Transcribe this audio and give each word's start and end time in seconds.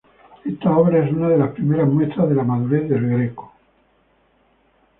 Esta 0.45 0.75
obra 0.75 1.05
es 1.05 1.13
una 1.13 1.29
de 1.29 1.37
las 1.37 1.51
primeras 1.51 1.87
muestras 1.87 2.27
de 2.27 2.33
la 2.33 2.43
madurez 2.43 2.89
de 2.89 2.95
El 2.95 3.07
Greco. 3.07 3.53